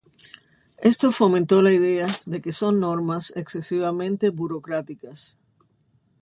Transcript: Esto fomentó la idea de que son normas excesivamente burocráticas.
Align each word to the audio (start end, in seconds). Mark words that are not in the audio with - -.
Esto 0.79 1.11
fomentó 1.11 1.61
la 1.61 1.71
idea 1.71 2.07
de 2.25 2.41
que 2.41 2.53
son 2.53 2.79
normas 2.79 3.33
excesivamente 3.35 4.31
burocráticas. 4.31 5.37